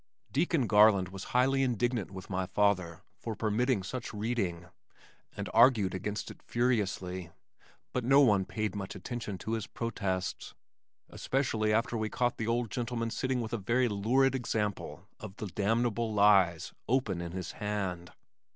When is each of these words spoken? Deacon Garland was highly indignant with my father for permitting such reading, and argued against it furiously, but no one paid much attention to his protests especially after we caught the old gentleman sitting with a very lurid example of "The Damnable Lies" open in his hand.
Deacon 0.31 0.65
Garland 0.65 1.09
was 1.09 1.25
highly 1.25 1.61
indignant 1.61 2.09
with 2.09 2.27
my 2.27 2.47
father 2.47 3.03
for 3.19 3.35
permitting 3.35 3.83
such 3.83 4.15
reading, 4.15 4.65
and 5.37 5.47
argued 5.53 5.93
against 5.93 6.31
it 6.31 6.41
furiously, 6.41 7.29
but 7.93 8.03
no 8.03 8.19
one 8.19 8.43
paid 8.43 8.73
much 8.75 8.95
attention 8.95 9.37
to 9.37 9.51
his 9.51 9.67
protests 9.67 10.55
especially 11.09 11.71
after 11.71 11.95
we 11.95 12.09
caught 12.09 12.37
the 12.37 12.47
old 12.47 12.71
gentleman 12.71 13.11
sitting 13.11 13.41
with 13.41 13.53
a 13.53 13.57
very 13.57 13.87
lurid 13.87 14.33
example 14.33 15.05
of 15.19 15.35
"The 15.35 15.45
Damnable 15.45 16.11
Lies" 16.11 16.73
open 16.89 17.21
in 17.21 17.33
his 17.33 17.51
hand. 17.51 18.11